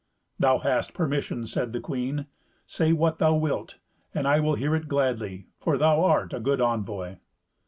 "Thou 0.39 0.57
hast 0.57 0.95
permission," 0.95 1.45
said 1.45 1.73
the 1.73 1.79
queen; 1.79 2.25
"say 2.65 2.91
what 2.91 3.19
thou 3.19 3.35
wilt, 3.35 3.77
and 4.15 4.27
I 4.27 4.39
will 4.39 4.55
hear 4.55 4.73
it 4.75 4.87
gladly, 4.87 5.45
for 5.59 5.77
thou 5.77 6.03
art 6.03 6.33
a 6.33 6.39
good 6.39 6.59
envoy." 6.59 7.17